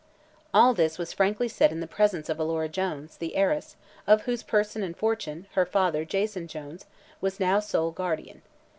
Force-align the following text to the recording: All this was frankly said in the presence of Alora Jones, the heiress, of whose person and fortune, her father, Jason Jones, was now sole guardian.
All 0.51 0.73
this 0.73 0.97
was 0.97 1.13
frankly 1.13 1.47
said 1.47 1.71
in 1.71 1.79
the 1.79 1.85
presence 1.85 2.27
of 2.27 2.39
Alora 2.39 2.67
Jones, 2.69 3.17
the 3.17 3.35
heiress, 3.35 3.75
of 4.07 4.23
whose 4.23 4.41
person 4.41 4.81
and 4.81 4.97
fortune, 4.97 5.45
her 5.51 5.63
father, 5.67 6.05
Jason 6.05 6.47
Jones, 6.47 6.85
was 7.21 7.39
now 7.39 7.59
sole 7.59 7.91
guardian. 7.91 8.41